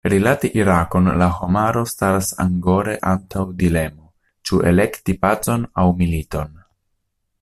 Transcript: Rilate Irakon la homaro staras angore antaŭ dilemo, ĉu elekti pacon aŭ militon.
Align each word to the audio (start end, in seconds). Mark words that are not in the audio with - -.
Rilate 0.11 0.49
Irakon 0.59 1.09
la 1.21 1.25
homaro 1.41 1.83
staras 1.91 2.29
angore 2.45 2.95
antaŭ 3.11 3.43
dilemo, 3.59 4.09
ĉu 4.51 4.63
elekti 4.73 5.17
pacon 5.27 5.69
aŭ 5.83 5.89
militon. 6.01 6.51